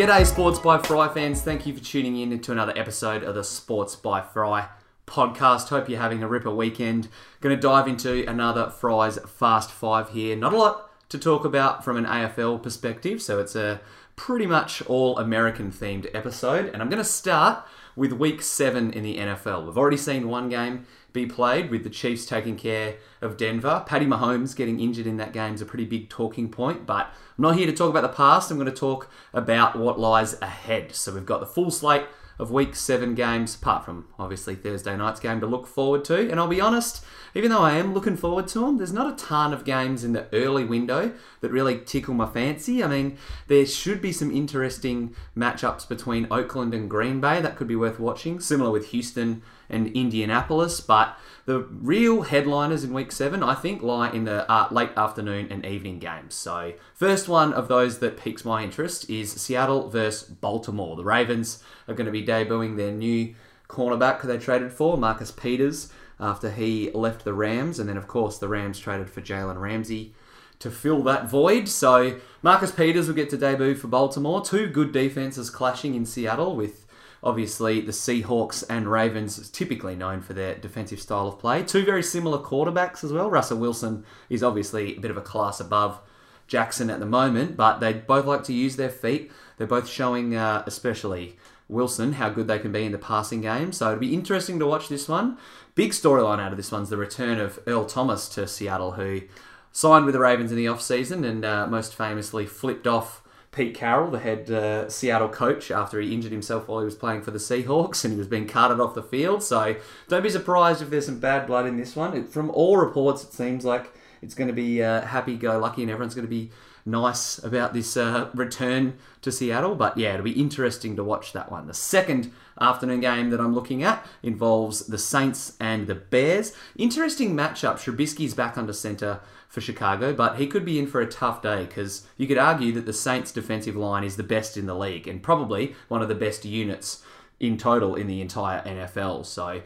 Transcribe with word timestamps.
G'day, 0.00 0.24
Sports 0.24 0.58
by 0.58 0.78
Fry 0.78 1.08
fans. 1.12 1.42
Thank 1.42 1.66
you 1.66 1.76
for 1.76 1.84
tuning 1.84 2.16
in 2.16 2.40
to 2.40 2.52
another 2.52 2.72
episode 2.74 3.22
of 3.22 3.34
the 3.34 3.44
Sports 3.44 3.96
by 3.96 4.22
Fry 4.22 4.66
podcast. 5.06 5.68
Hope 5.68 5.90
you're 5.90 6.00
having 6.00 6.22
a 6.22 6.26
ripper 6.26 6.50
weekend. 6.50 7.08
Going 7.42 7.54
to 7.54 7.60
dive 7.60 7.86
into 7.86 8.26
another 8.26 8.70
Fry's 8.70 9.18
Fast 9.18 9.70
Five 9.70 10.08
here. 10.08 10.36
Not 10.36 10.54
a 10.54 10.56
lot 10.56 10.90
to 11.10 11.18
talk 11.18 11.44
about 11.44 11.84
from 11.84 11.98
an 11.98 12.06
AFL 12.06 12.62
perspective, 12.62 13.20
so 13.20 13.40
it's 13.40 13.54
a 13.54 13.82
pretty 14.16 14.46
much 14.46 14.80
all 14.86 15.18
American 15.18 15.70
themed 15.70 16.08
episode. 16.14 16.70
And 16.72 16.80
I'm 16.80 16.88
going 16.88 16.96
to 16.96 17.04
start 17.04 17.66
with 17.94 18.14
week 18.14 18.40
seven 18.40 18.94
in 18.94 19.02
the 19.02 19.18
NFL. 19.18 19.66
We've 19.66 19.76
already 19.76 19.98
seen 19.98 20.30
one 20.30 20.48
game 20.48 20.86
be 21.12 21.26
played 21.26 21.70
with 21.70 21.84
the 21.84 21.90
Chiefs 21.90 22.26
taking 22.26 22.56
care 22.56 22.96
of 23.20 23.36
Denver. 23.36 23.84
Patty 23.86 24.06
Mahomes 24.06 24.54
getting 24.54 24.80
injured 24.80 25.06
in 25.06 25.16
that 25.16 25.32
game 25.32 25.54
is 25.54 25.60
a 25.60 25.66
pretty 25.66 25.84
big 25.84 26.08
talking 26.08 26.50
point, 26.50 26.86
but 26.86 27.06
I'm 27.06 27.42
not 27.42 27.56
here 27.56 27.66
to 27.66 27.72
talk 27.72 27.90
about 27.90 28.02
the 28.02 28.08
past. 28.08 28.50
I'm 28.50 28.56
going 28.58 28.66
to 28.66 28.72
talk 28.72 29.10
about 29.32 29.78
what 29.78 29.98
lies 29.98 30.40
ahead. 30.40 30.94
So 30.94 31.14
we've 31.14 31.26
got 31.26 31.40
the 31.40 31.46
full 31.46 31.70
slate 31.70 32.04
of 32.40 32.50
week 32.50 32.74
seven 32.74 33.14
games, 33.14 33.54
apart 33.54 33.84
from 33.84 34.06
obviously 34.18 34.54
Thursday 34.54 34.96
night's 34.96 35.20
game 35.20 35.40
to 35.40 35.46
look 35.46 35.66
forward 35.66 36.04
to. 36.06 36.30
And 36.30 36.40
I'll 36.40 36.48
be 36.48 36.60
honest, 36.60 37.04
even 37.34 37.50
though 37.50 37.60
I 37.60 37.72
am 37.72 37.92
looking 37.92 38.16
forward 38.16 38.48
to 38.48 38.60
them, 38.60 38.78
there's 38.78 38.94
not 38.94 39.12
a 39.12 39.16
ton 39.16 39.52
of 39.52 39.64
games 39.64 40.04
in 40.04 40.14
the 40.14 40.26
early 40.32 40.64
window 40.64 41.12
that 41.42 41.50
really 41.50 41.78
tickle 41.78 42.14
my 42.14 42.26
fancy. 42.26 42.82
I 42.82 42.88
mean, 42.88 43.18
there 43.48 43.66
should 43.66 44.00
be 44.00 44.10
some 44.10 44.30
interesting 44.30 45.14
matchups 45.36 45.86
between 45.86 46.26
Oakland 46.30 46.72
and 46.72 46.88
Green 46.88 47.20
Bay 47.20 47.42
that 47.42 47.56
could 47.56 47.68
be 47.68 47.76
worth 47.76 48.00
watching, 48.00 48.40
similar 48.40 48.70
with 48.70 48.88
Houston 48.88 49.42
and 49.70 49.88
Indianapolis. 49.88 50.80
But 50.80 51.16
the 51.46 51.60
real 51.60 52.22
headliners 52.22 52.84
in 52.84 52.92
week 52.92 53.12
seven, 53.12 53.42
I 53.42 53.54
think, 53.54 53.82
lie 53.82 54.10
in 54.10 54.24
the 54.24 54.50
uh, 54.50 54.68
late 54.70 54.90
afternoon 54.96 55.48
and 55.50 55.64
evening 55.64 55.98
games. 55.98 56.34
So, 56.34 56.74
first 56.94 57.28
one 57.28 57.52
of 57.52 57.68
those 57.68 57.98
that 57.98 58.16
piques 58.16 58.44
my 58.44 58.62
interest 58.62 59.08
is 59.10 59.32
Seattle 59.32 59.88
versus 59.88 60.28
Baltimore. 60.28 60.96
The 60.96 61.04
Ravens 61.04 61.62
are 61.88 61.94
going 61.94 62.06
to 62.06 62.12
be 62.12 62.24
debuting 62.24 62.76
their 62.76 62.92
new 62.92 63.34
cornerback 63.68 64.22
they 64.22 64.38
traded 64.38 64.72
for, 64.72 64.96
Marcus 64.96 65.30
Peters, 65.30 65.92
after 66.18 66.50
he 66.50 66.90
left 66.92 67.24
the 67.24 67.32
Rams. 67.32 67.78
And 67.78 67.88
then, 67.88 67.96
of 67.96 68.06
course, 68.06 68.38
the 68.38 68.48
Rams 68.48 68.78
traded 68.78 69.10
for 69.10 69.20
Jalen 69.20 69.60
Ramsey 69.60 70.14
to 70.60 70.70
fill 70.70 71.02
that 71.02 71.28
void. 71.28 71.68
So 71.68 72.20
Marcus 72.42 72.70
Peters 72.70 73.08
will 73.08 73.14
get 73.14 73.30
to 73.30 73.36
debut 73.36 73.74
for 73.74 73.88
Baltimore. 73.88 74.44
Two 74.44 74.68
good 74.68 74.92
defenses 74.92 75.50
clashing 75.50 75.94
in 75.94 76.06
Seattle 76.06 76.54
with 76.54 76.86
obviously 77.22 77.80
the 77.80 77.92
Seahawks 77.92 78.64
and 78.68 78.90
Ravens 78.90 79.50
typically 79.50 79.94
known 79.94 80.20
for 80.20 80.32
their 80.32 80.54
defensive 80.54 81.00
style 81.00 81.28
of 81.28 81.38
play. 81.38 81.62
Two 81.62 81.84
very 81.84 82.02
similar 82.02 82.38
quarterbacks 82.38 83.04
as 83.04 83.12
well. 83.12 83.30
Russell 83.30 83.58
Wilson 83.58 84.04
is 84.28 84.42
obviously 84.42 84.96
a 84.96 85.00
bit 85.00 85.10
of 85.10 85.16
a 85.16 85.22
class 85.22 85.60
above 85.60 86.00
Jackson 86.46 86.90
at 86.90 87.00
the 87.00 87.06
moment, 87.06 87.56
but 87.56 87.78
they 87.78 87.92
both 87.92 88.26
like 88.26 88.44
to 88.44 88.52
use 88.52 88.76
their 88.76 88.90
feet. 88.90 89.30
They're 89.56 89.66
both 89.66 89.88
showing, 89.88 90.34
uh, 90.34 90.64
especially 90.66 91.36
Wilson, 91.68 92.14
how 92.14 92.30
good 92.30 92.48
they 92.48 92.58
can 92.58 92.72
be 92.72 92.84
in 92.84 92.92
the 92.92 92.98
passing 92.98 93.40
game. 93.40 93.72
So 93.72 93.88
it'll 93.88 94.00
be 94.00 94.14
interesting 94.14 94.58
to 94.58 94.66
watch 94.66 94.88
this 94.88 95.08
one. 95.08 95.38
Big 95.74 95.92
storyline 95.92 96.40
out 96.40 96.50
of 96.50 96.56
this 96.56 96.72
one's 96.72 96.90
the 96.90 96.96
return 96.96 97.38
of 97.38 97.60
Earl 97.66 97.84
Thomas 97.84 98.28
to 98.30 98.48
Seattle, 98.48 98.92
who 98.92 99.22
signed 99.70 100.04
with 100.04 100.14
the 100.14 100.20
Ravens 100.20 100.50
in 100.50 100.56
the 100.56 100.66
offseason 100.66 101.24
and 101.24 101.44
uh, 101.44 101.66
most 101.66 101.94
famously 101.94 102.46
flipped 102.46 102.86
off 102.86 103.22
Pete 103.52 103.74
Carroll, 103.74 104.10
the 104.10 104.20
head 104.20 104.48
uh, 104.50 104.88
Seattle 104.88 105.28
coach, 105.28 105.70
after 105.72 106.00
he 106.00 106.14
injured 106.14 106.30
himself 106.30 106.68
while 106.68 106.78
he 106.78 106.84
was 106.84 106.94
playing 106.94 107.22
for 107.22 107.32
the 107.32 107.38
Seahawks 107.38 108.04
and 108.04 108.12
he 108.12 108.18
was 108.18 108.28
being 108.28 108.46
carted 108.46 108.78
off 108.78 108.94
the 108.94 109.02
field. 109.02 109.42
So 109.42 109.74
don't 110.08 110.22
be 110.22 110.30
surprised 110.30 110.80
if 110.80 110.90
there's 110.90 111.06
some 111.06 111.18
bad 111.18 111.46
blood 111.48 111.66
in 111.66 111.76
this 111.76 111.96
one. 111.96 112.16
It, 112.16 112.28
from 112.28 112.50
all 112.50 112.76
reports, 112.76 113.24
it 113.24 113.32
seems 113.32 113.64
like 113.64 113.92
it's 114.22 114.34
going 114.34 114.48
to 114.48 114.54
be 114.54 114.82
uh, 114.82 115.00
happy 115.00 115.36
go 115.36 115.58
lucky 115.58 115.82
and 115.82 115.90
everyone's 115.90 116.14
going 116.14 116.26
to 116.26 116.30
be 116.30 116.50
nice 116.84 117.38
about 117.38 117.74
this 117.74 117.96
uh, 117.96 118.30
return 118.34 118.98
to 119.22 119.32
Seattle. 119.32 119.74
But 119.74 119.96
yeah, 119.96 120.14
it'll 120.14 120.24
be 120.24 120.40
interesting 120.40 120.96
to 120.96 121.04
watch 121.04 121.32
that 121.32 121.50
one. 121.50 121.66
The 121.66 121.74
second 121.74 122.32
afternoon 122.60 123.00
game 123.00 123.30
that 123.30 123.40
I'm 123.40 123.54
looking 123.54 123.82
at 123.82 124.06
involves 124.22 124.86
the 124.86 124.98
Saints 124.98 125.56
and 125.60 125.86
the 125.86 125.94
Bears. 125.94 126.52
Interesting 126.76 127.34
matchup. 127.34 127.74
Trubisky's 127.74 128.34
back 128.34 128.58
under 128.58 128.72
center 128.72 129.20
for 129.48 129.60
Chicago, 129.60 130.12
but 130.12 130.36
he 130.36 130.46
could 130.46 130.64
be 130.64 130.78
in 130.78 130.86
for 130.86 131.00
a 131.00 131.06
tough 131.06 131.42
day 131.42 131.64
because 131.64 132.06
you 132.16 132.26
could 132.26 132.38
argue 132.38 132.70
that 132.72 132.86
the 132.86 132.92
Saints' 132.92 133.32
defensive 133.32 133.74
line 133.74 134.04
is 134.04 134.16
the 134.16 134.22
best 134.22 134.56
in 134.56 134.66
the 134.66 134.76
league 134.76 135.08
and 135.08 135.22
probably 135.22 135.74
one 135.88 136.02
of 136.02 136.08
the 136.08 136.14
best 136.14 136.44
units 136.44 137.02
in 137.40 137.56
total 137.56 137.96
in 137.96 138.06
the 138.06 138.20
entire 138.20 138.62
NFL. 138.62 139.26
So 139.26 139.62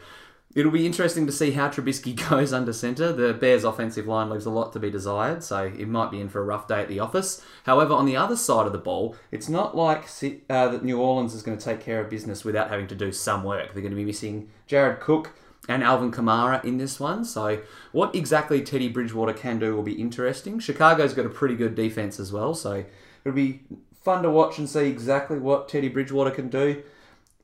It'll 0.55 0.71
be 0.71 0.85
interesting 0.85 1.25
to 1.25 1.33
see 1.33 1.51
how 1.51 1.67
Trubisky 1.67 2.15
goes 2.29 2.53
under 2.53 2.71
centre. 2.71 3.11
The 3.11 3.33
Bears' 3.33 3.65
offensive 3.65 4.07
line 4.07 4.29
leaves 4.29 4.45
a 4.45 4.49
lot 4.49 4.71
to 4.71 4.79
be 4.79 4.89
desired, 4.89 5.43
so 5.43 5.65
it 5.65 5.89
might 5.89 6.11
be 6.11 6.21
in 6.21 6.29
for 6.29 6.39
a 6.39 6.45
rough 6.45 6.69
day 6.69 6.79
at 6.81 6.87
the 6.87 7.01
office. 7.01 7.45
However, 7.63 7.93
on 7.93 8.05
the 8.05 8.15
other 8.15 8.37
side 8.37 8.65
of 8.65 8.71
the 8.71 8.77
ball, 8.77 9.17
it's 9.31 9.49
not 9.49 9.75
like 9.75 10.05
uh, 10.49 10.69
that 10.69 10.83
New 10.83 10.99
Orleans 10.99 11.33
is 11.33 11.43
going 11.43 11.57
to 11.57 11.63
take 11.63 11.81
care 11.81 11.99
of 11.99 12.09
business 12.09 12.45
without 12.45 12.69
having 12.69 12.87
to 12.87 12.95
do 12.95 13.11
some 13.11 13.43
work. 13.43 13.73
They're 13.73 13.81
going 13.81 13.91
to 13.91 13.97
be 13.97 14.05
missing 14.05 14.49
Jared 14.65 15.01
Cook 15.01 15.37
and 15.67 15.83
Alvin 15.83 16.11
Kamara 16.11 16.63
in 16.63 16.77
this 16.77 17.01
one. 17.01 17.25
So, 17.25 17.61
what 17.91 18.15
exactly 18.15 18.61
Teddy 18.61 18.87
Bridgewater 18.87 19.33
can 19.33 19.59
do 19.59 19.75
will 19.75 19.83
be 19.83 19.99
interesting. 19.99 20.59
Chicago's 20.59 21.13
got 21.13 21.25
a 21.25 21.29
pretty 21.29 21.55
good 21.55 21.75
defense 21.75 22.17
as 22.17 22.31
well, 22.31 22.53
so 22.53 22.85
it'll 23.25 23.35
be 23.35 23.63
fun 24.01 24.23
to 24.23 24.29
watch 24.29 24.57
and 24.57 24.69
see 24.69 24.87
exactly 24.87 25.37
what 25.37 25.67
Teddy 25.67 25.89
Bridgewater 25.89 26.31
can 26.31 26.47
do 26.47 26.81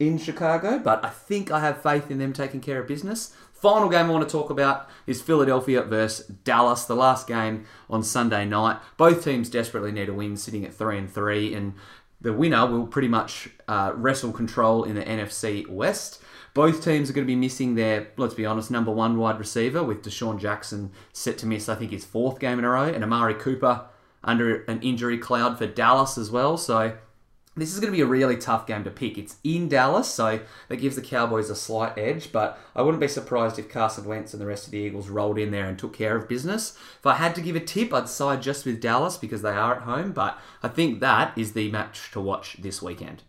in 0.01 0.17
Chicago, 0.17 0.79
but 0.79 1.06
I 1.06 1.09
think 1.09 1.51
I 1.51 1.59
have 1.59 1.84
faith 1.84 2.09
in 2.09 2.17
them 2.17 2.34
taking 2.34 2.59
care 2.59 2.81
of 2.81 2.88
business. 2.88 3.34
Final 3.53 3.88
game 3.88 4.07
I 4.07 4.09
want 4.09 4.28
to 4.28 4.31
talk 4.31 4.50
about 4.50 4.89
is 5.06 5.22
Philadelphia 5.22 5.84
versus 5.84 6.25
Dallas, 6.25 6.85
the 6.85 6.95
last 6.95 7.28
game 7.28 7.66
on 7.88 8.01
Sunday 8.01 8.44
night. 8.44 8.79
Both 8.97 9.23
teams 9.23 9.50
desperately 9.50 9.91
need 9.91 10.09
a 10.09 10.13
win, 10.13 10.35
sitting 10.38 10.66
at 10.66 10.73
three 10.73 10.97
and 10.97 11.07
three, 11.07 11.53
and 11.53 11.73
the 12.19 12.34
winner 12.34 12.66
will 12.66 12.88
pretty 12.88 13.07
much 13.07 13.50
uh, 13.67 13.91
wrestle 13.95 14.31
control 14.31 14.84
in 14.84 14.95
the 14.95 15.03
NFC 15.03 15.67
West. 15.69 16.19
Both 16.56 16.83
teams 16.83 17.09
are 17.09 17.13
going 17.13 17.25
to 17.25 17.31
be 17.31 17.35
missing 17.35 17.75
their, 17.75 18.07
let's 18.18 18.33
be 18.33 18.45
honest, 18.45 18.72
number 18.72 18.91
one 18.91 19.19
wide 19.19 19.38
receiver, 19.38 19.83
with 19.83 20.01
DeSean 20.01 20.39
Jackson 20.39 20.91
set 21.13 21.38
to 21.38 21.45
miss, 21.45 21.69
I 21.69 21.75
think, 21.75 21.91
his 21.91 22.03
fourth 22.03 22.39
game 22.39 22.57
in 22.57 22.66
a 22.66 22.69
row, 22.69 22.85
and 22.85 23.03
Amari 23.03 23.35
Cooper 23.35 23.85
under 24.23 24.63
an 24.63 24.81
injury 24.81 25.19
cloud 25.19 25.59
for 25.59 25.68
Dallas 25.68 26.18
as 26.18 26.31
well. 26.31 26.57
So 26.57 26.97
this 27.56 27.73
is 27.73 27.81
going 27.81 27.91
to 27.91 27.97
be 27.97 28.01
a 28.01 28.06
really 28.06 28.38
tough 28.38 28.66
game 28.66 28.85
to 28.85 28.89
pick. 28.89 29.17
It's 29.17 29.35
in 29.44 29.67
Dallas, 29.67 30.07
so 30.09 30.39
that 30.69 30.78
gives 30.78 30.95
the 30.95 31.01
Cowboys 31.01 31.50
a 31.50 31.56
slight 31.56 31.97
edge, 31.97 32.31
but 32.31 32.57
I 32.75 32.81
wouldn't 32.81 33.01
be 33.01 33.09
surprised 33.09 33.59
if 33.59 33.67
Carson 33.67 34.06
Wentz 34.06 34.34
and 34.34 34.41
the 34.41 34.45
rest 34.45 34.66
of 34.66 34.72
the 34.72 34.78
Eagles 34.78 35.09
rolled 35.09 35.38
in 35.38 35.51
there 35.51 35.66
and 35.66 35.78
took 35.78 35.94
care 35.94 36.16
of 36.16 36.29
business. 36.29 36.78
If 37.00 37.06
I 37.06 37.16
had 37.16 37.35
to 37.35 37.41
give 37.41 37.57
a 37.57 37.59
tip, 37.59 37.94
I'd 37.94 38.07
side 38.07 38.41
just 38.41 38.66
with 38.66 38.79
Dallas 38.79 39.17
because 39.17 39.41
they 39.41 39.51
are 39.51 39.75
at 39.75 39.81
home, 39.81 40.13
but 40.13 40.39
I 40.63 40.69
think 40.69 41.01
that 41.01 41.38
is 41.38 41.51
the 41.51 41.69
match 41.69 42.12
to 42.12 42.22
watch 42.22 42.56
this 42.62 42.81
weekend. 42.81 43.23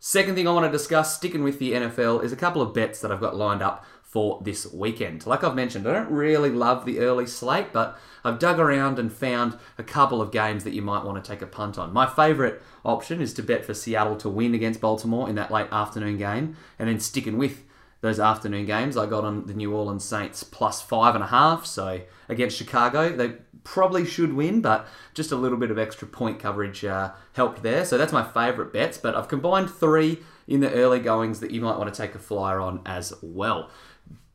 Second 0.00 0.34
thing 0.34 0.48
I 0.48 0.52
want 0.52 0.66
to 0.66 0.72
discuss, 0.72 1.16
sticking 1.16 1.44
with 1.44 1.58
the 1.60 1.72
NFL, 1.72 2.24
is 2.24 2.32
a 2.32 2.36
couple 2.36 2.60
of 2.60 2.74
bets 2.74 3.00
that 3.00 3.12
I've 3.12 3.20
got 3.20 3.36
lined 3.36 3.62
up 3.62 3.84
for 4.06 4.40
this 4.42 4.72
weekend. 4.72 5.26
Like 5.26 5.42
I've 5.42 5.56
mentioned, 5.56 5.86
I 5.86 5.92
don't 5.92 6.10
really 6.10 6.48
love 6.50 6.84
the 6.86 7.00
early 7.00 7.26
slate, 7.26 7.72
but 7.72 7.98
I've 8.24 8.38
dug 8.38 8.58
around 8.58 8.98
and 8.98 9.12
found 9.12 9.58
a 9.78 9.82
couple 9.82 10.22
of 10.22 10.30
games 10.30 10.64
that 10.64 10.72
you 10.72 10.80
might 10.80 11.04
want 11.04 11.22
to 11.22 11.30
take 11.30 11.42
a 11.42 11.46
punt 11.46 11.76
on. 11.76 11.92
My 11.92 12.06
favourite 12.06 12.54
option 12.84 13.20
is 13.20 13.34
to 13.34 13.42
bet 13.42 13.64
for 13.64 13.74
Seattle 13.74 14.16
to 14.18 14.28
win 14.28 14.54
against 14.54 14.80
Baltimore 14.80 15.28
in 15.28 15.34
that 15.34 15.50
late 15.50 15.68
afternoon 15.72 16.18
game, 16.18 16.56
and 16.78 16.88
then 16.88 17.00
sticking 17.00 17.36
with 17.36 17.64
those 18.00 18.20
afternoon 18.20 18.64
games. 18.64 18.96
I 18.96 19.06
got 19.06 19.24
on 19.24 19.46
the 19.46 19.54
New 19.54 19.74
Orleans 19.74 20.04
Saints 20.04 20.44
plus 20.44 20.80
five 20.80 21.14
and 21.14 21.24
a 21.24 21.28
half. 21.28 21.66
So 21.66 22.00
against 22.28 22.56
Chicago, 22.56 23.14
they 23.14 23.34
probably 23.64 24.06
should 24.06 24.32
win, 24.32 24.60
but 24.60 24.86
just 25.14 25.32
a 25.32 25.36
little 25.36 25.58
bit 25.58 25.72
of 25.72 25.78
extra 25.78 26.06
point 26.06 26.38
coverage 26.38 26.84
uh, 26.84 27.12
helped 27.32 27.62
there. 27.64 27.84
So 27.84 27.98
that's 27.98 28.12
my 28.12 28.22
favourite 28.22 28.72
bets. 28.72 28.98
But 28.98 29.16
I've 29.16 29.28
combined 29.28 29.70
three 29.70 30.20
in 30.46 30.60
the 30.60 30.70
early 30.72 31.00
goings 31.00 31.40
that 31.40 31.50
you 31.50 31.60
might 31.60 31.76
want 31.76 31.92
to 31.92 32.00
take 32.00 32.14
a 32.14 32.20
flyer 32.20 32.60
on 32.60 32.80
as 32.86 33.12
well. 33.20 33.70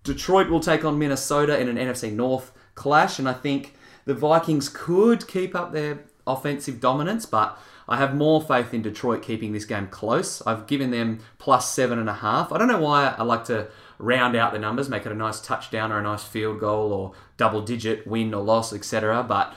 Detroit 0.03 0.49
will 0.49 0.59
take 0.59 0.83
on 0.83 0.97
Minnesota 0.97 1.59
in 1.59 1.67
an 1.67 1.77
NFC 1.77 2.11
North 2.11 2.51
clash, 2.75 3.19
and 3.19 3.29
I 3.29 3.33
think 3.33 3.75
the 4.05 4.13
Vikings 4.13 4.69
could 4.69 5.27
keep 5.27 5.55
up 5.55 5.71
their 5.71 5.99
offensive 6.25 6.79
dominance, 6.79 7.25
but 7.25 7.57
I 7.87 7.97
have 7.97 8.15
more 8.15 8.41
faith 8.41 8.73
in 8.73 8.81
Detroit 8.81 9.21
keeping 9.21 9.53
this 9.53 9.65
game 9.65 9.87
close. 9.87 10.41
I've 10.47 10.67
given 10.67 10.91
them 10.91 11.19
plus 11.37 11.71
seven 11.71 11.99
and 11.99 12.09
a 12.09 12.13
half. 12.13 12.51
I 12.51 12.57
don't 12.57 12.67
know 12.67 12.79
why 12.79 13.13
I 13.17 13.23
like 13.23 13.43
to 13.45 13.67
round 13.99 14.35
out 14.35 14.53
the 14.53 14.59
numbers, 14.59 14.89
make 14.89 15.05
it 15.05 15.11
a 15.11 15.15
nice 15.15 15.39
touchdown 15.39 15.91
or 15.91 15.99
a 15.99 16.03
nice 16.03 16.23
field 16.23 16.59
goal 16.59 16.93
or 16.93 17.13
double 17.37 17.61
digit 17.61 18.07
win 18.07 18.33
or 18.33 18.41
loss, 18.41 18.73
etc. 18.73 19.23
But 19.23 19.53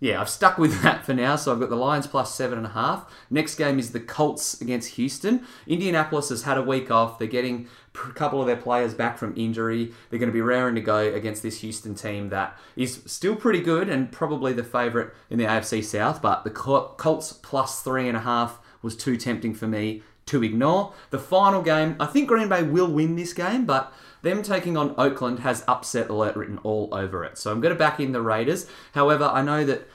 yeah, 0.00 0.20
I've 0.20 0.28
stuck 0.28 0.58
with 0.58 0.82
that 0.82 1.04
for 1.04 1.14
now. 1.14 1.36
So 1.36 1.52
I've 1.52 1.60
got 1.60 1.70
the 1.70 1.76
Lions 1.76 2.06
plus 2.06 2.34
seven 2.34 2.58
and 2.58 2.66
a 2.66 2.70
half. 2.70 3.10
Next 3.30 3.56
game 3.56 3.78
is 3.78 3.92
the 3.92 4.00
Colts 4.00 4.60
against 4.60 4.94
Houston. 4.94 5.46
Indianapolis 5.66 6.28
has 6.28 6.42
had 6.42 6.58
a 6.58 6.62
week 6.62 6.90
off. 6.90 7.18
They're 7.18 7.28
getting 7.28 7.68
couple 8.14 8.40
of 8.40 8.46
their 8.46 8.56
players 8.56 8.94
back 8.94 9.18
from 9.18 9.34
injury. 9.36 9.92
They're 10.10 10.18
going 10.18 10.30
to 10.30 10.34
be 10.34 10.40
raring 10.40 10.74
to 10.76 10.80
go 10.80 10.98
against 10.98 11.42
this 11.42 11.60
Houston 11.60 11.94
team 11.94 12.28
that 12.30 12.58
is 12.76 13.02
still 13.06 13.36
pretty 13.36 13.60
good 13.60 13.88
and 13.88 14.10
probably 14.10 14.52
the 14.52 14.64
favourite 14.64 15.10
in 15.30 15.38
the 15.38 15.44
AFC 15.44 15.84
South. 15.84 16.22
But 16.22 16.44
the 16.44 16.50
Colts 16.50 17.32
plus 17.32 17.82
three 17.82 18.08
and 18.08 18.16
a 18.16 18.20
half 18.20 18.58
was 18.82 18.96
too 18.96 19.16
tempting 19.16 19.54
for 19.54 19.66
me 19.66 20.02
to 20.26 20.44
ignore. 20.44 20.92
The 21.10 21.18
final 21.18 21.62
game, 21.62 21.96
I 21.98 22.06
think 22.06 22.28
Green 22.28 22.48
Bay 22.48 22.62
will 22.62 22.90
win 22.90 23.16
this 23.16 23.32
game, 23.32 23.64
but 23.64 23.92
them 24.22 24.42
taking 24.42 24.76
on 24.76 24.94
Oakland 24.98 25.40
has 25.40 25.64
upset 25.66 26.10
alert 26.10 26.36
written 26.36 26.58
all 26.58 26.88
over 26.92 27.24
it. 27.24 27.38
So 27.38 27.50
I'm 27.50 27.60
going 27.60 27.74
to 27.74 27.78
back 27.78 27.98
in 28.00 28.12
the 28.12 28.22
Raiders. 28.22 28.66
However, 28.92 29.24
I 29.24 29.42
know 29.42 29.64
that 29.64 29.88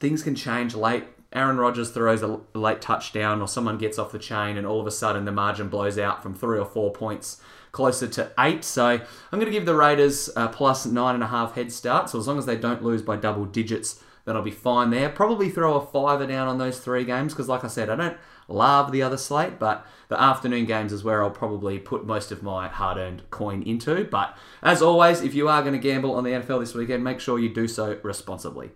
things 0.00 0.22
can 0.22 0.34
change 0.34 0.74
late 0.74 1.04
Aaron 1.34 1.58
Rodgers 1.58 1.90
throws 1.90 2.22
a 2.22 2.40
late 2.54 2.80
touchdown 2.80 3.42
or 3.42 3.48
someone 3.48 3.76
gets 3.76 3.98
off 3.98 4.12
the 4.12 4.18
chain 4.18 4.56
and 4.56 4.66
all 4.66 4.80
of 4.80 4.86
a 4.86 4.90
sudden 4.90 5.24
the 5.24 5.32
margin 5.32 5.68
blows 5.68 5.98
out 5.98 6.22
from 6.22 6.34
three 6.34 6.58
or 6.58 6.64
four 6.64 6.92
points 6.92 7.40
closer 7.72 8.06
to 8.06 8.32
eight. 8.38 8.64
So 8.64 8.86
I'm 8.86 9.38
going 9.38 9.46
to 9.46 9.50
give 9.50 9.66
the 9.66 9.74
Raiders 9.74 10.30
a 10.36 10.48
plus 10.48 10.86
nine 10.86 11.14
and 11.14 11.24
a 11.24 11.28
half 11.28 11.54
head 11.54 11.72
start. 11.72 12.08
So 12.08 12.18
as 12.18 12.28
long 12.28 12.38
as 12.38 12.46
they 12.46 12.56
don't 12.56 12.84
lose 12.84 13.02
by 13.02 13.16
double 13.16 13.44
digits, 13.44 14.02
then 14.24 14.36
I'll 14.36 14.42
be 14.42 14.50
fine 14.50 14.90
there. 14.90 15.10
Probably 15.10 15.50
throw 15.50 15.74
a 15.74 15.84
fiver 15.84 16.26
down 16.26 16.48
on 16.48 16.58
those 16.58 16.78
three 16.78 17.04
games 17.04 17.34
because, 17.34 17.48
like 17.48 17.64
I 17.64 17.68
said, 17.68 17.90
I 17.90 17.96
don't 17.96 18.16
love 18.48 18.90
the 18.90 19.02
other 19.02 19.18
slate, 19.18 19.58
but 19.58 19.86
the 20.08 20.20
afternoon 20.20 20.64
games 20.64 20.92
is 20.92 21.04
where 21.04 21.22
I'll 21.22 21.30
probably 21.30 21.78
put 21.78 22.06
most 22.06 22.32
of 22.32 22.42
my 22.42 22.68
hard 22.68 22.96
earned 22.96 23.28
coin 23.30 23.62
into. 23.62 24.04
But 24.04 24.36
as 24.62 24.80
always, 24.80 25.20
if 25.20 25.34
you 25.34 25.48
are 25.48 25.62
going 25.62 25.74
to 25.74 25.78
gamble 25.78 26.14
on 26.14 26.24
the 26.24 26.30
NFL 26.30 26.60
this 26.60 26.74
weekend, 26.74 27.04
make 27.04 27.20
sure 27.20 27.38
you 27.38 27.52
do 27.52 27.68
so 27.68 27.98
responsibly. 28.02 28.70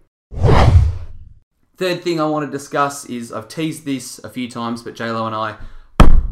Third 1.79 2.03
thing 2.03 2.21
I 2.21 2.27
want 2.27 2.45
to 2.45 2.51
discuss 2.51 3.05
is 3.05 3.31
I've 3.31 3.47
teased 3.47 3.85
this 3.85 4.19
a 4.25 4.29
few 4.29 4.51
times, 4.51 4.83
but 4.83 4.97
JLo 4.97 5.27
and 5.27 5.37
I 5.37 5.59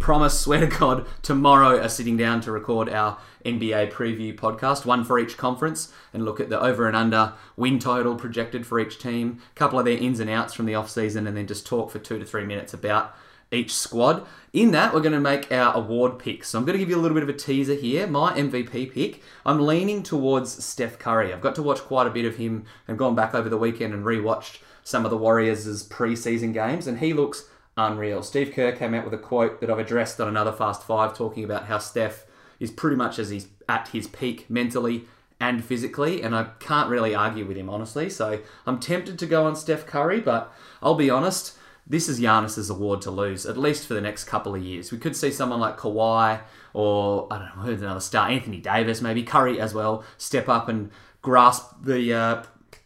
promise, 0.00 0.36
swear 0.40 0.58
to 0.58 0.66
God, 0.66 1.06
tomorrow 1.22 1.80
are 1.80 1.88
sitting 1.88 2.16
down 2.16 2.40
to 2.40 2.50
record 2.50 2.88
our 2.88 3.18
NBA 3.44 3.92
preview 3.92 4.36
podcast, 4.36 4.84
one 4.84 5.04
for 5.04 5.20
each 5.20 5.36
conference, 5.36 5.92
and 6.12 6.24
look 6.24 6.40
at 6.40 6.48
the 6.48 6.60
over 6.60 6.88
and 6.88 6.96
under 6.96 7.34
win 7.56 7.78
total 7.78 8.16
projected 8.16 8.66
for 8.66 8.80
each 8.80 8.98
team, 8.98 9.40
a 9.52 9.54
couple 9.54 9.78
of 9.78 9.84
their 9.84 9.96
ins 9.96 10.18
and 10.18 10.28
outs 10.28 10.52
from 10.52 10.66
the 10.66 10.74
off 10.74 10.90
season, 10.90 11.28
and 11.28 11.36
then 11.36 11.46
just 11.46 11.64
talk 11.64 11.92
for 11.92 12.00
two 12.00 12.18
to 12.18 12.24
three 12.24 12.44
minutes 12.44 12.74
about 12.74 13.14
each 13.52 13.72
squad. 13.72 14.26
In 14.52 14.72
that, 14.72 14.92
we're 14.92 15.00
going 15.00 15.12
to 15.12 15.20
make 15.20 15.52
our 15.52 15.76
award 15.76 16.18
picks. 16.18 16.48
So 16.48 16.58
I'm 16.58 16.64
going 16.64 16.76
to 16.76 16.80
give 16.80 16.90
you 16.90 16.98
a 16.98 17.00
little 17.00 17.14
bit 17.14 17.22
of 17.22 17.28
a 17.28 17.38
teaser 17.38 17.74
here. 17.74 18.08
My 18.08 18.32
MVP 18.32 18.92
pick, 18.92 19.22
I'm 19.44 19.64
leaning 19.64 20.02
towards 20.02 20.64
Steph 20.64 20.98
Curry. 20.98 21.32
I've 21.32 21.40
got 21.40 21.54
to 21.54 21.62
watch 21.62 21.78
quite 21.82 22.08
a 22.08 22.10
bit 22.10 22.24
of 22.24 22.34
him 22.34 22.64
and 22.88 22.98
gone 22.98 23.14
back 23.14 23.32
over 23.32 23.48
the 23.48 23.56
weekend 23.56 23.94
and 23.94 24.04
rewatched 24.04 24.58
some 24.86 25.04
of 25.04 25.10
the 25.10 25.16
Warriors' 25.16 25.82
preseason 25.88 26.54
games, 26.54 26.86
and 26.86 27.00
he 27.00 27.12
looks 27.12 27.48
unreal. 27.76 28.22
Steve 28.22 28.52
Kerr 28.54 28.70
came 28.70 28.94
out 28.94 29.04
with 29.04 29.12
a 29.12 29.18
quote 29.18 29.60
that 29.60 29.68
I've 29.68 29.80
addressed 29.80 30.20
on 30.20 30.28
another 30.28 30.52
Fast 30.52 30.84
Five, 30.84 31.12
talking 31.12 31.42
about 31.42 31.66
how 31.66 31.78
Steph 31.78 32.24
is 32.60 32.70
pretty 32.70 32.94
much 32.94 33.18
as 33.18 33.30
he's 33.30 33.48
at 33.68 33.88
his 33.88 34.06
peak 34.06 34.48
mentally 34.48 35.06
and 35.40 35.64
physically, 35.64 36.22
and 36.22 36.36
I 36.36 36.50
can't 36.60 36.88
really 36.88 37.16
argue 37.16 37.44
with 37.44 37.56
him 37.56 37.68
honestly. 37.68 38.08
So 38.08 38.40
I'm 38.64 38.78
tempted 38.78 39.18
to 39.18 39.26
go 39.26 39.44
on 39.44 39.56
Steph 39.56 39.86
Curry, 39.86 40.20
but 40.20 40.54
I'll 40.80 40.94
be 40.94 41.10
honest, 41.10 41.58
this 41.84 42.08
is 42.08 42.20
Giannis's 42.20 42.70
award 42.70 43.02
to 43.02 43.10
lose, 43.10 43.44
at 43.44 43.56
least 43.56 43.88
for 43.88 43.94
the 43.94 44.00
next 44.00 44.24
couple 44.24 44.54
of 44.54 44.62
years. 44.62 44.92
We 44.92 44.98
could 44.98 45.16
see 45.16 45.32
someone 45.32 45.58
like 45.58 45.76
Kawhi 45.76 46.42
or 46.74 47.26
I 47.32 47.38
don't 47.38 47.56
know 47.56 47.62
who's 47.64 47.82
another 47.82 47.98
star, 47.98 48.28
Anthony 48.28 48.60
Davis, 48.60 49.02
maybe 49.02 49.24
Curry 49.24 49.60
as 49.60 49.74
well, 49.74 50.04
step 50.16 50.48
up 50.48 50.68
and 50.68 50.92
grasp 51.22 51.82
the 51.82 52.14
uh, 52.14 52.42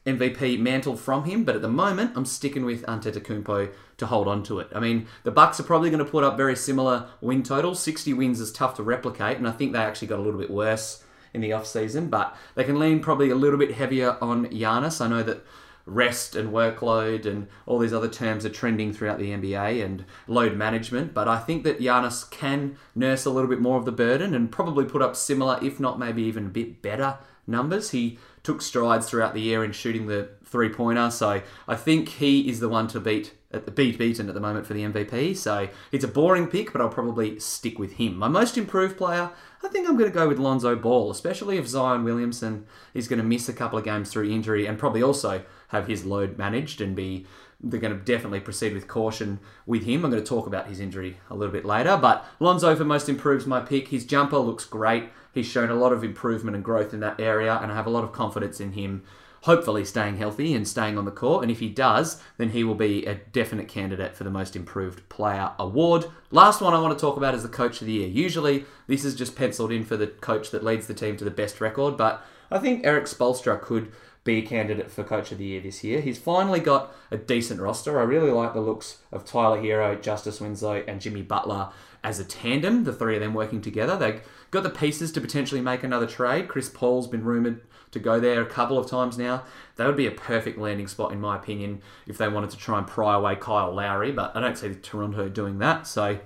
MVP 0.06 0.58
mantle 0.58 0.96
from 0.96 1.24
him. 1.24 1.44
But 1.44 1.56
at 1.56 1.62
the 1.62 1.68
moment, 1.68 2.12
I'm 2.14 2.24
sticking 2.24 2.64
with 2.64 2.82
Antetokounmpo 2.86 3.72
to 3.98 4.06
hold 4.06 4.28
on 4.28 4.42
to 4.44 4.58
it. 4.60 4.68
I 4.74 4.80
mean, 4.80 5.06
the 5.24 5.30
Bucks 5.30 5.60
are 5.60 5.64
probably 5.64 5.90
going 5.90 6.04
to 6.04 6.10
put 6.10 6.24
up 6.24 6.36
very 6.36 6.56
similar 6.56 7.08
win 7.20 7.42
totals. 7.42 7.80
60 7.82 8.14
wins 8.14 8.40
is 8.40 8.52
tough 8.52 8.76
to 8.76 8.82
replicate, 8.82 9.36
and 9.36 9.46
I 9.46 9.52
think 9.52 9.72
they 9.72 9.78
actually 9.78 10.08
got 10.08 10.18
a 10.18 10.22
little 10.22 10.40
bit 10.40 10.50
worse 10.50 11.04
in 11.32 11.40
the 11.40 11.50
offseason, 11.50 12.10
but 12.10 12.36
they 12.54 12.64
can 12.64 12.78
lean 12.78 13.00
probably 13.00 13.30
a 13.30 13.34
little 13.34 13.58
bit 13.58 13.74
heavier 13.74 14.16
on 14.20 14.46
Giannis. 14.46 15.00
I 15.00 15.08
know 15.08 15.22
that 15.22 15.44
rest 15.86 16.36
and 16.36 16.52
workload 16.52 17.26
and 17.26 17.48
all 17.66 17.78
these 17.78 17.92
other 17.92 18.08
terms 18.08 18.44
are 18.44 18.50
trending 18.50 18.92
throughout 18.92 19.18
the 19.18 19.30
NBA 19.30 19.84
and 19.84 20.04
load 20.26 20.56
management, 20.56 21.14
but 21.14 21.28
I 21.28 21.38
think 21.38 21.64
that 21.64 21.80
Giannis 21.80 22.28
can 22.30 22.76
nurse 22.94 23.24
a 23.24 23.30
little 23.30 23.48
bit 23.48 23.60
more 23.60 23.78
of 23.78 23.84
the 23.84 23.92
burden 23.92 24.34
and 24.34 24.50
probably 24.50 24.84
put 24.84 25.02
up 25.02 25.16
similar, 25.16 25.58
if 25.62 25.80
not 25.80 25.98
maybe 25.98 26.22
even 26.22 26.46
a 26.46 26.50
bit 26.50 26.82
better 26.82 27.18
numbers. 27.46 27.90
He 27.90 28.18
took 28.42 28.62
strides 28.62 29.08
throughout 29.08 29.34
the 29.34 29.40
year 29.40 29.64
in 29.64 29.72
shooting 29.72 30.06
the 30.06 30.30
three 30.44 30.68
pointer, 30.68 31.10
so 31.10 31.42
I 31.68 31.76
think 31.76 32.08
he 32.08 32.48
is 32.48 32.60
the 32.60 32.68
one 32.68 32.88
to 32.88 33.00
beat 33.00 33.34
at 33.52 33.64
the 33.64 33.70
beat 33.72 33.98
beaten 33.98 34.28
at 34.28 34.34
the 34.34 34.40
moment 34.40 34.64
for 34.64 34.74
the 34.74 34.82
MVP. 34.82 35.36
So 35.36 35.68
it's 35.90 36.04
a 36.04 36.08
boring 36.08 36.46
pick, 36.46 36.72
but 36.72 36.80
I'll 36.80 36.88
probably 36.88 37.40
stick 37.40 37.78
with 37.78 37.94
him. 37.94 38.16
My 38.16 38.28
most 38.28 38.56
improved 38.56 38.96
player, 38.96 39.30
I 39.62 39.68
think 39.68 39.88
I'm 39.88 39.96
going 39.96 40.10
to 40.10 40.14
go 40.14 40.28
with 40.28 40.38
Lonzo 40.38 40.76
Ball, 40.76 41.10
especially 41.10 41.58
if 41.58 41.66
Zion 41.66 42.04
Williamson 42.04 42.66
is 42.94 43.08
going 43.08 43.18
to 43.18 43.24
miss 43.24 43.48
a 43.48 43.52
couple 43.52 43.78
of 43.78 43.84
games 43.84 44.10
through 44.10 44.30
injury 44.30 44.66
and 44.66 44.78
probably 44.78 45.02
also 45.02 45.42
have 45.68 45.88
his 45.88 46.04
load 46.04 46.38
managed 46.38 46.80
and 46.80 46.94
be 46.94 47.26
they're 47.62 47.80
going 47.80 47.96
to 47.96 48.04
definitely 48.04 48.40
proceed 48.40 48.72
with 48.72 48.88
caution 48.88 49.38
with 49.66 49.84
him. 49.84 50.04
I'm 50.04 50.10
going 50.10 50.22
to 50.22 50.28
talk 50.28 50.46
about 50.46 50.66
his 50.66 50.80
injury 50.80 51.18
a 51.28 51.34
little 51.34 51.52
bit 51.52 51.64
later, 51.64 51.96
but 51.96 52.26
Lonzo 52.38 52.74
for 52.74 52.84
most 52.84 53.08
improves 53.08 53.46
my 53.46 53.60
pick. 53.60 53.88
His 53.88 54.04
jumper 54.04 54.38
looks 54.38 54.64
great. 54.64 55.10
He's 55.32 55.46
shown 55.46 55.70
a 55.70 55.74
lot 55.74 55.92
of 55.92 56.02
improvement 56.02 56.56
and 56.56 56.64
growth 56.64 56.92
in 56.94 57.00
that 57.00 57.20
area, 57.20 57.58
and 57.62 57.70
I 57.70 57.74
have 57.74 57.86
a 57.86 57.90
lot 57.90 58.04
of 58.04 58.12
confidence 58.12 58.60
in 58.60 58.72
him 58.72 59.02
hopefully 59.42 59.84
staying 59.84 60.16
healthy 60.16 60.54
and 60.54 60.66
staying 60.66 60.98
on 60.98 61.04
the 61.04 61.10
court. 61.10 61.42
And 61.42 61.50
if 61.50 61.60
he 61.60 61.68
does, 61.68 62.22
then 62.36 62.50
he 62.50 62.64
will 62.64 62.74
be 62.74 63.06
a 63.06 63.14
definite 63.14 63.68
candidate 63.68 64.14
for 64.14 64.24
the 64.24 64.30
Most 64.30 64.54
Improved 64.54 65.08
Player 65.08 65.52
award. 65.58 66.06
Last 66.30 66.60
one 66.60 66.74
I 66.74 66.80
want 66.80 66.96
to 66.96 67.00
talk 67.00 67.16
about 67.16 67.34
is 67.34 67.42
the 67.42 67.48
Coach 67.48 67.80
of 67.80 67.86
the 67.86 67.94
Year. 67.94 68.08
Usually, 68.08 68.66
this 68.86 69.04
is 69.04 69.14
just 69.14 69.36
penciled 69.36 69.72
in 69.72 69.84
for 69.84 69.96
the 69.96 70.08
coach 70.08 70.50
that 70.50 70.64
leads 70.64 70.86
the 70.86 70.94
team 70.94 71.16
to 71.16 71.24
the 71.24 71.30
best 71.30 71.60
record, 71.60 71.96
but 71.96 72.24
I 72.50 72.58
think 72.58 72.84
Erik 72.84 73.04
Spoelstra 73.04 73.60
could 73.60 73.92
be 74.24 74.38
a 74.38 74.42
candidate 74.42 74.90
for 74.90 75.02
Coach 75.02 75.32
of 75.32 75.38
the 75.38 75.44
Year 75.44 75.60
this 75.60 75.82
year. 75.82 76.00
He's 76.00 76.18
finally 76.18 76.60
got 76.60 76.92
a 77.10 77.16
decent 77.16 77.60
roster. 77.60 77.98
I 77.98 78.02
really 78.02 78.30
like 78.30 78.52
the 78.52 78.60
looks 78.60 78.98
of 79.12 79.24
Tyler 79.24 79.60
Herro, 79.60 80.00
Justice 80.00 80.40
Winslow, 80.40 80.84
and 80.86 81.00
Jimmy 81.00 81.22
Butler 81.22 81.70
as 82.04 82.18
a 82.18 82.24
tandem, 82.24 82.84
the 82.84 82.92
three 82.92 83.14
of 83.14 83.20
them 83.20 83.34
working 83.34 83.60
together. 83.60 83.96
They've 83.96 84.22
got 84.50 84.62
the 84.62 84.70
pieces 84.70 85.12
to 85.12 85.20
potentially 85.20 85.60
make 85.60 85.82
another 85.82 86.06
trade. 86.06 86.48
Chris 86.48 86.68
Paul's 86.68 87.06
been 87.06 87.24
rumoured 87.24 87.62
to 87.92 87.98
go 87.98 88.20
there 88.20 88.42
a 88.42 88.46
couple 88.46 88.78
of 88.78 88.88
times 88.88 89.18
now. 89.18 89.44
That 89.76 89.86
would 89.86 89.96
be 89.96 90.06
a 90.06 90.12
perfect 90.12 90.58
landing 90.58 90.86
spot, 90.86 91.12
in 91.12 91.20
my 91.20 91.36
opinion, 91.36 91.82
if 92.06 92.18
they 92.18 92.28
wanted 92.28 92.50
to 92.50 92.56
try 92.56 92.78
and 92.78 92.86
pry 92.86 93.14
away 93.14 93.36
Kyle 93.36 93.74
Lowry, 93.74 94.12
but 94.12 94.36
I 94.36 94.40
don't 94.40 94.56
see 94.56 94.74
Toronto 94.74 95.28
doing 95.28 95.58
that. 95.58 95.86
So 95.86 96.20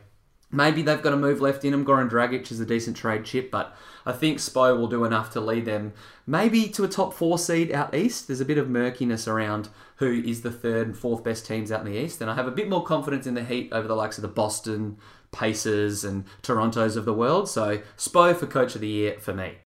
maybe 0.55 0.83
they've 0.83 1.03
got 1.03 1.13
a 1.13 1.17
move 1.17 1.41
left 1.41 1.65
in 1.65 1.73
them. 1.73 1.85
Goran 1.85 2.11
Dragic 2.11 2.51
is 2.51 2.61
a 2.61 2.67
decent 2.67 2.97
trade 2.97 3.25
chip, 3.25 3.51
but 3.51 3.77
I 4.07 4.13
think 4.13 4.39
Spo 4.39 4.77
will 4.77 4.87
do 4.87 5.05
enough 5.05 5.31
to 5.33 5.41
lead 5.41 5.65
them 5.65 5.93
maybe 6.27 6.69
to 6.69 6.85
a 6.85 6.89
top 6.89 7.15
four 7.15 7.39
seed 7.39 7.73
out 7.73 7.95
east. 7.95 8.27
There's 8.27 8.41
a 8.41 8.45
bit 8.45 8.59
of 8.59 8.69
murkiness 8.69 9.27
around 9.29 9.69
who 9.97 10.23
is 10.25 10.43
the 10.43 10.51
third 10.51 10.89
and 10.89 10.97
fourth 10.97 11.25
best 11.25 11.47
teams 11.47 11.71
out 11.71 11.87
in 11.87 11.93
the 11.93 11.99
east, 11.99 12.21
and 12.21 12.31
I 12.31 12.35
have 12.35 12.47
a 12.47 12.53
bit 12.53 12.69
more 12.69 12.85
confidence 12.85 13.27
in 13.27 13.35
the 13.35 13.45
Heat 13.45 13.73
over 13.73 13.87
the 13.87 13.95
likes 13.95 14.19
of 14.19 14.23
the 14.23 14.29
Boston, 14.29 14.99
Pacers, 15.33 16.05
and 16.05 16.25
Torontos 16.43 16.97
of 16.97 17.05
the 17.05 17.15
world. 17.15 17.49
So 17.49 17.81
Spo 17.97 18.37
for 18.37 18.47
Coach 18.47 18.75
of 18.75 18.81
the 18.81 18.89
Year 18.89 19.19
for 19.19 19.35
me. 19.35 19.59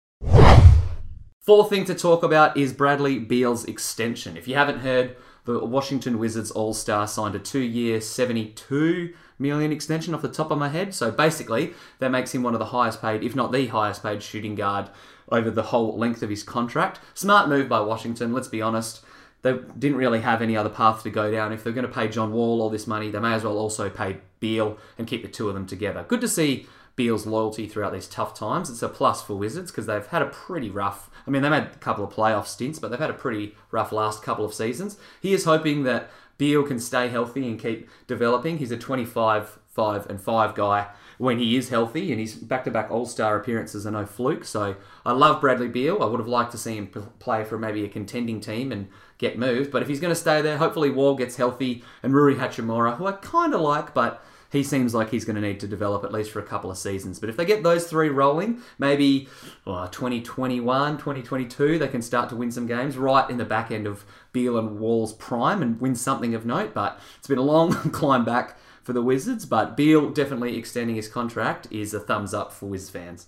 Fourth 1.40 1.71
thing 1.71 1.87
to 1.87 1.95
talk 1.95 2.23
about 2.23 2.59
is 2.59 2.75
Bradley 2.75 3.18
Beal's 3.18 3.64
extension. 3.64 4.37
If 4.37 4.47
you 4.47 4.54
haven't 4.54 4.80
heard, 4.80 5.16
the 5.49 5.64
Washington 5.64 6.19
Wizards 6.19 6.50
All 6.50 6.75
Star 6.75 7.07
signed 7.09 7.35
a 7.35 7.38
two 7.38 7.61
year, 7.61 8.02
72 8.02 9.14
million 9.38 9.73
extension 9.73 10.12
off 10.14 10.21
the 10.21 10.28
top 10.28 10.50
of 10.50 10.59
my 10.59 10.69
head. 10.69 10.95
So 10.95 11.11
basically, 11.11 11.73
that 12.00 12.11
makes 12.11 12.35
him 12.35 12.43
one 12.43 12.52
of 12.52 12.59
the 12.59 12.67
highest 12.67 13.00
paid, 13.00 13.23
if 13.25 13.35
not 13.35 13.50
the 13.50 13.67
highest 13.69 14.02
paid 14.02 14.23
shooting 14.23 14.55
guard 14.55 14.90
over 15.31 15.50
the 15.50 15.62
whole 15.62 15.97
length 15.97 16.23
of 16.23 16.28
his 16.28 16.43
contract. 16.43 17.00
Smart 17.14 17.49
move 17.49 17.67
by 17.67 17.81
Washington, 17.81 18.35
let's 18.35 18.49
be 18.49 18.61
honest. 18.61 19.02
They 19.40 19.55
didn't 19.78 19.97
really 19.97 20.21
have 20.21 20.43
any 20.43 20.55
other 20.55 20.69
path 20.69 21.02
to 21.05 21.11
go 21.11 21.31
down. 21.31 21.55
If 21.55 21.64
they're 21.64 21.73
going 21.73 21.87
to 21.87 21.93
pay 21.93 22.09
John 22.09 22.31
Wall 22.31 22.61
all 22.61 22.69
this 22.69 22.87
money, 22.87 23.11
they 23.11 23.19
may 23.19 23.33
as 23.33 23.45
well 23.45 23.57
also 23.57 23.88
pay 23.88 24.19
Beal 24.40 24.78
and 24.97 25.07
keep 25.07 25.23
the 25.23 25.28
two 25.28 25.49
of 25.49 25.54
them 25.54 25.66
together. 25.66 26.04
Good 26.07 26.21
to 26.21 26.28
see 26.28 26.66
Beal's 26.97 27.26
loyalty 27.26 27.66
throughout 27.66 27.92
these 27.92 28.09
tough 28.09 28.35
times. 28.35 28.71
It's 28.71 28.83
a 28.83 28.88
plus 28.88 29.23
for 29.23 29.35
Wizards 29.35 29.71
because 29.71 29.87
they've 29.87 30.07
had 30.07 30.23
a 30.23 30.26
pretty 30.26 30.71
rough 30.71 31.11
I 31.28 31.30
mean, 31.30 31.42
they've 31.42 31.52
had 31.52 31.64
a 31.75 31.78
couple 31.78 32.04
of 32.04 32.12
playoff 32.12 32.47
stints, 32.47 32.78
but 32.78 32.90
they've 32.90 32.99
had 32.99 33.11
a 33.11 33.14
pretty 33.14 33.54
rough 33.71 33.92
last 33.92 34.23
couple 34.23 34.47
of 34.47 34.54
seasons. 34.54 34.97
He 35.21 35.35
is 35.35 35.45
hoping 35.45 35.83
that 35.83 36.11
Beal 36.38 36.62
can 36.62 36.80
stay 36.80 37.09
healthy 37.09 37.47
and 37.47 37.61
keep 37.61 37.87
developing. 38.07 38.57
He's 38.57 38.71
a 38.71 38.78
25, 38.78 39.59
5, 39.68 40.07
and 40.07 40.18
5 40.18 40.54
guy 40.54 40.87
when 41.18 41.38
he 41.38 41.56
is 41.56 41.68
healthy, 41.68 42.10
and 42.10 42.20
his 42.20 42.34
back 42.34 42.64
to 42.64 42.70
back 42.70 42.90
All 42.90 43.06
Star 43.06 43.37
appearances 43.37 43.87
are 43.87 43.90
no 43.90 44.06
fluke. 44.06 44.44
So 44.44 44.76
I 45.04 45.12
love 45.12 45.40
Bradley 45.40 45.68
Beal. 45.68 46.02
I 46.02 46.06
would 46.06 46.20
have 46.20 46.28
liked 46.28 46.52
to 46.52 46.58
see 46.58 46.76
him 46.76 46.87
play 47.18 47.44
for 47.44 47.58
maybe 47.58 47.84
a 47.84 47.88
contending 47.88 48.40
team 48.40 48.72
and 48.72 48.88
get 49.18 49.38
moved. 49.38 49.70
But 49.70 49.82
if 49.82 49.88
he's 49.88 50.00
going 50.00 50.12
to 50.12 50.20
stay 50.20 50.40
there, 50.40 50.56
hopefully 50.56 50.90
Wall 50.90 51.16
gets 51.16 51.37
healthy 51.37 51.84
and 52.02 52.14
Rui 52.14 52.37
Hachimura, 52.37 52.96
who 52.96 53.06
I 53.06 53.12
kind 53.12 53.52
of 53.52 53.60
like, 53.60 53.92
but 53.92 54.25
he 54.50 54.62
seems 54.62 54.94
like 54.94 55.10
he's 55.10 55.25
going 55.26 55.37
to 55.37 55.42
need 55.42 55.60
to 55.60 55.68
develop 55.68 56.04
at 56.04 56.12
least 56.12 56.30
for 56.30 56.38
a 56.38 56.44
couple 56.44 56.70
of 56.70 56.78
seasons. 56.78 57.18
But 57.18 57.28
if 57.28 57.37
they 57.37 57.44
get 57.44 57.62
those 57.62 57.87
three 57.87 58.08
rolling, 58.08 58.62
maybe 58.78 59.28
oh, 59.66 59.87
2021, 59.88 60.96
2022, 60.96 61.78
they 61.78 61.88
can 61.88 62.00
start 62.00 62.30
to 62.30 62.37
win 62.37 62.50
some 62.50 62.66
games 62.66 62.96
right 62.96 63.28
in 63.28 63.37
the 63.37 63.44
back 63.44 63.70
end 63.70 63.87
of 63.87 64.06
Beal 64.32 64.58
and 64.58 64.78
Wall's 64.78 65.12
prime 65.12 65.60
and 65.60 65.78
win 65.80 65.94
something 65.94 66.34
of 66.34 66.46
note. 66.46 66.72
But 66.72 66.98
it's 67.18 67.28
been 67.28 67.38
a 67.38 67.42
long 67.42 67.72
climb 67.92 68.25
back 68.25 68.56
for 68.88 68.95
the 68.95 69.02
Wizards. 69.02 69.45
But 69.45 69.76
Beal 69.76 70.09
definitely 70.09 70.57
extending 70.57 70.97
his 70.97 71.09
contract 71.09 71.68
is 71.71 71.92
a 71.92 72.00
thumbs 72.00 72.33
up 72.33 72.54
for 72.54 72.71
Wiz 72.71 72.88
fans. 72.88 73.26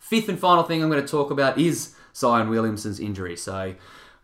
Fifth 0.00 0.28
and 0.28 0.40
final 0.40 0.64
thing 0.64 0.82
I'm 0.82 0.90
going 0.90 1.00
to 1.00 1.08
talk 1.08 1.30
about 1.30 1.56
is 1.56 1.94
Zion 2.12 2.50
Williamson's 2.50 2.98
injury. 2.98 3.36
So 3.36 3.76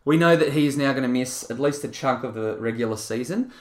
we 0.04 0.16
know 0.16 0.34
that 0.34 0.52
he 0.52 0.66
is 0.66 0.76
now 0.76 0.90
going 0.90 1.04
to 1.04 1.08
miss 1.08 1.48
at 1.48 1.60
least 1.60 1.84
a 1.84 1.88
chunk 1.88 2.24
of 2.24 2.34
the 2.34 2.56
regular 2.56 2.96
season. 2.96 3.52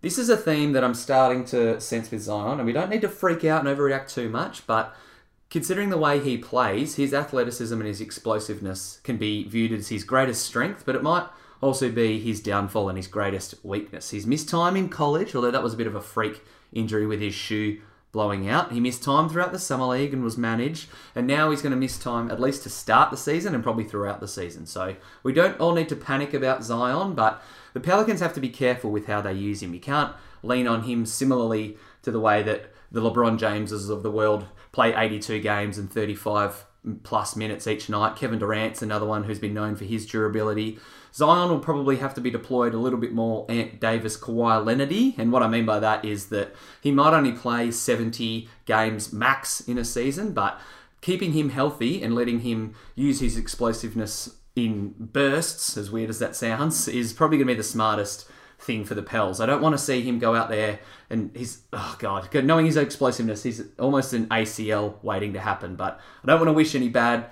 This 0.00 0.16
is 0.16 0.30
a 0.30 0.36
theme 0.36 0.72
that 0.72 0.82
I'm 0.82 0.94
starting 0.94 1.44
to 1.46 1.78
sense 1.78 2.10
with 2.10 2.22
Zion, 2.22 2.58
and 2.58 2.64
we 2.64 2.72
don't 2.72 2.88
need 2.88 3.02
to 3.02 3.08
freak 3.10 3.44
out 3.44 3.66
and 3.66 3.76
overreact 3.76 4.08
too 4.08 4.30
much, 4.30 4.66
but 4.66 4.96
considering 5.50 5.90
the 5.90 5.98
way 5.98 6.20
he 6.20 6.38
plays, 6.38 6.94
his 6.94 7.12
athleticism 7.12 7.74
and 7.74 7.86
his 7.86 8.00
explosiveness 8.00 9.00
can 9.04 9.18
be 9.18 9.46
viewed 9.46 9.72
as 9.72 9.88
his 9.88 10.04
greatest 10.04 10.46
strength, 10.46 10.84
but 10.86 10.96
it 10.96 11.02
might 11.02 11.28
also 11.60 11.90
be 11.90 12.20
his 12.20 12.40
downfall 12.40 12.88
and 12.88 12.98
his 12.98 13.06
greatest 13.06 13.54
weakness. 13.64 14.10
He's 14.10 14.26
missed 14.26 14.48
time 14.48 14.76
in 14.76 14.88
college, 14.88 15.34
although 15.34 15.50
that 15.50 15.62
was 15.62 15.74
a 15.74 15.76
bit 15.76 15.86
of 15.86 15.94
a 15.94 16.00
freak 16.00 16.42
injury 16.72 17.06
with 17.06 17.20
his 17.20 17.34
shoe 17.34 17.80
blowing 18.12 18.48
out. 18.48 18.72
He 18.72 18.80
missed 18.80 19.02
time 19.02 19.28
throughout 19.28 19.52
the 19.52 19.58
summer 19.58 19.86
league 19.86 20.14
and 20.14 20.24
was 20.24 20.38
managed, 20.38 20.88
and 21.14 21.26
now 21.26 21.50
he's 21.50 21.60
going 21.60 21.72
to 21.72 21.76
miss 21.76 21.98
time 21.98 22.30
at 22.30 22.40
least 22.40 22.62
to 22.62 22.70
start 22.70 23.10
the 23.10 23.16
season 23.16 23.54
and 23.54 23.62
probably 23.62 23.84
throughout 23.84 24.20
the 24.20 24.28
season. 24.28 24.64
So 24.64 24.96
we 25.22 25.32
don't 25.32 25.60
all 25.60 25.74
need 25.74 25.90
to 25.90 25.96
panic 25.96 26.32
about 26.32 26.64
Zion, 26.64 27.14
but 27.14 27.42
the 27.74 27.80
Pelicans 27.80 28.20
have 28.20 28.32
to 28.34 28.40
be 28.40 28.48
careful 28.48 28.90
with 28.90 29.06
how 29.06 29.20
they 29.20 29.34
use 29.34 29.62
him. 29.62 29.74
You 29.74 29.80
can't 29.80 30.14
lean 30.42 30.66
on 30.66 30.84
him 30.84 31.04
similarly 31.04 31.76
to 32.02 32.10
the 32.10 32.20
way 32.20 32.42
that 32.42 32.72
the 32.90 33.02
LeBron 33.02 33.38
Jameses 33.38 33.90
of 33.90 34.02
the 34.02 34.10
world 34.10 34.46
play 34.72 34.94
82 34.94 35.40
games 35.40 35.76
and 35.76 35.90
35 35.90 36.64
plus 37.02 37.36
minutes 37.36 37.66
each 37.66 37.88
night. 37.88 38.16
Kevin 38.16 38.38
Durant's 38.38 38.80
another 38.80 39.06
one 39.06 39.24
who's 39.24 39.38
been 39.38 39.54
known 39.54 39.74
for 39.76 39.84
his 39.84 40.06
durability. 40.06 40.78
Zion 41.16 41.48
will 41.48 41.60
probably 41.60 41.96
have 41.96 42.12
to 42.12 42.20
be 42.20 42.30
deployed 42.30 42.74
a 42.74 42.78
little 42.78 42.98
bit 42.98 43.14
more 43.14 43.46
Ant 43.48 43.80
Davis 43.80 44.18
Kawhi 44.18 44.62
Leonardy, 44.62 45.14
and 45.16 45.32
what 45.32 45.42
I 45.42 45.48
mean 45.48 45.64
by 45.64 45.80
that 45.80 46.04
is 46.04 46.26
that 46.26 46.54
he 46.82 46.92
might 46.92 47.14
only 47.14 47.32
play 47.32 47.70
70 47.70 48.46
games 48.66 49.14
max 49.14 49.60
in 49.60 49.78
a 49.78 49.84
season, 49.84 50.32
but 50.32 50.60
keeping 51.00 51.32
him 51.32 51.48
healthy 51.48 52.02
and 52.02 52.14
letting 52.14 52.40
him 52.40 52.74
use 52.94 53.20
his 53.20 53.38
explosiveness 53.38 54.36
in 54.54 54.94
bursts, 54.98 55.78
as 55.78 55.90
weird 55.90 56.10
as 56.10 56.18
that 56.18 56.36
sounds, 56.36 56.86
is 56.86 57.14
probably 57.14 57.38
going 57.38 57.48
to 57.48 57.54
be 57.54 57.56
the 57.56 57.62
smartest 57.62 58.28
thing 58.58 58.84
for 58.84 58.94
the 58.94 59.02
Pels. 59.02 59.40
I 59.40 59.46
don't 59.46 59.62
want 59.62 59.72
to 59.72 59.78
see 59.78 60.02
him 60.02 60.18
go 60.18 60.34
out 60.34 60.50
there 60.50 60.80
and 61.08 61.30
he's 61.34 61.62
oh 61.72 61.96
god, 61.98 62.28
knowing 62.44 62.66
his 62.66 62.76
explosiveness, 62.76 63.42
he's 63.42 63.62
almost 63.78 64.12
an 64.12 64.26
ACL 64.26 65.02
waiting 65.02 65.32
to 65.32 65.40
happen. 65.40 65.76
But 65.76 65.98
I 66.22 66.26
don't 66.26 66.40
want 66.40 66.48
to 66.48 66.52
wish 66.52 66.74
any 66.74 66.90
bad 66.90 67.30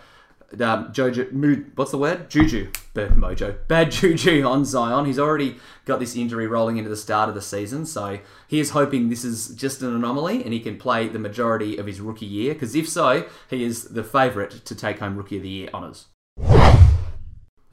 um, 0.63 0.93
Jojo, 0.93 1.31
mood, 1.33 1.73
what's 1.77 1.91
the 1.91 1.99
word? 1.99 2.29
Juju, 2.31 2.71
bad 2.93 3.11
mojo, 3.11 3.57
bad 3.69 3.91
juju 3.93 4.45
on 4.45 4.65
Zion. 4.65 5.07
He's 5.07 5.19
already 5.19 5.57
got 5.85 6.01
this 6.01 6.17
injury 6.17 6.47
rolling 6.47 6.77
into 6.77 6.91
the 6.91 6.97
start 6.97 7.29
of 7.29 7.35
the 7.35 7.43
season, 7.43 7.87
so 7.87 8.19
he 8.49 8.61
is 8.61 8.71
hoping 8.71 9.09
this 9.09 9.25
is 9.25 9.49
just 9.49 9.83
an 9.83 9.95
anomaly 9.95 10.45
and 10.45 10.53
he 10.53 10.61
can 10.61 10.77
play 10.77 11.09
the 11.09 11.19
majority 11.19 11.77
of 11.77 11.87
his 11.87 12.01
rookie 12.01 12.27
year. 12.27 12.55
Because 12.55 12.75
if 12.75 12.89
so, 12.89 13.27
he 13.49 13.65
is 13.65 13.85
the 13.85 14.05
favourite 14.05 14.51
to 14.65 14.75
take 14.75 14.99
home 14.99 15.17
rookie 15.17 15.37
of 15.37 15.43
the 15.43 15.49
year 15.49 15.69
honours. 15.73 16.07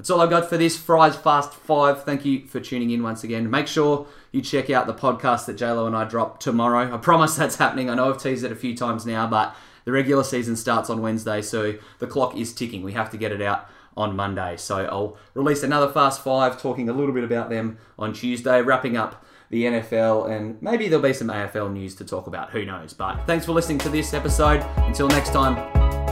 That's 0.01 0.09
all 0.09 0.19
I've 0.19 0.31
got 0.31 0.49
for 0.49 0.57
this 0.57 0.77
Fry's 0.77 1.15
Fast 1.15 1.53
Five. 1.53 2.03
Thank 2.03 2.25
you 2.25 2.47
for 2.47 2.59
tuning 2.59 2.89
in 2.89 3.03
once 3.03 3.23
again. 3.23 3.47
Make 3.51 3.67
sure 3.67 4.07
you 4.31 4.41
check 4.41 4.71
out 4.71 4.87
the 4.87 4.95
podcast 4.95 5.45
that 5.45 5.57
JLo 5.57 5.85
and 5.85 5.95
I 5.95 6.05
drop 6.05 6.39
tomorrow. 6.39 6.91
I 6.91 6.97
promise 6.97 7.35
that's 7.35 7.57
happening. 7.57 7.87
I 7.87 7.93
know 7.93 8.09
I've 8.09 8.17
teased 8.17 8.43
it 8.43 8.51
a 8.51 8.55
few 8.55 8.75
times 8.75 9.05
now, 9.05 9.27
but 9.27 9.55
the 9.85 9.91
regular 9.91 10.23
season 10.23 10.55
starts 10.55 10.89
on 10.89 11.01
Wednesday, 11.01 11.41
so 11.41 11.75
the 11.99 12.07
clock 12.07 12.35
is 12.35 12.53
ticking. 12.53 12.83
We 12.83 12.93
have 12.93 13.09
to 13.11 13.17
get 13.17 13.31
it 13.31 13.41
out 13.41 13.67
on 13.97 14.15
Monday. 14.15 14.57
So 14.57 14.85
I'll 14.85 15.17
release 15.33 15.63
another 15.63 15.91
Fast 15.91 16.23
Five, 16.23 16.61
talking 16.61 16.89
a 16.89 16.93
little 16.93 17.13
bit 17.13 17.23
about 17.23 17.49
them 17.49 17.77
on 17.99 18.13
Tuesday, 18.13 18.61
wrapping 18.61 18.97
up 18.97 19.25
the 19.49 19.65
NFL, 19.65 20.31
and 20.31 20.61
maybe 20.61 20.87
there'll 20.87 21.03
be 21.03 21.13
some 21.13 21.27
AFL 21.27 21.71
news 21.73 21.93
to 21.95 22.05
talk 22.05 22.27
about. 22.27 22.51
Who 22.51 22.65
knows? 22.65 22.93
But 22.93 23.25
thanks 23.27 23.45
for 23.45 23.51
listening 23.51 23.79
to 23.79 23.89
this 23.89 24.13
episode. 24.13 24.61
Until 24.77 25.09
next 25.09 25.33
time, 25.33 25.55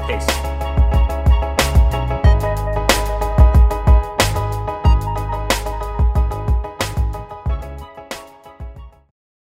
peace. 0.08 0.59